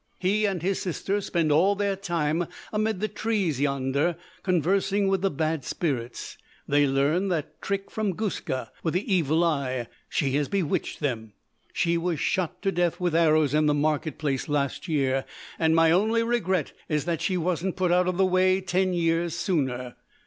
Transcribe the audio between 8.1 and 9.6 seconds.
Guska, with the evil